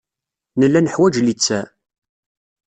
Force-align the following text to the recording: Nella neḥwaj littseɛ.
Nella 0.59 0.79
neḥwaj 0.81 1.15
littseɛ. 1.21 1.65